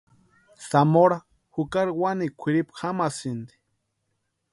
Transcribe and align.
Zamora 0.69 1.17
jukari 1.55 1.91
wanikwa 2.01 2.35
kwʼiripu 2.39 2.73
jamasïnti. 2.79 3.55